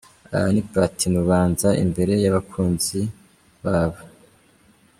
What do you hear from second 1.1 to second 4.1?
ubanza imbere y'abakunzi babo.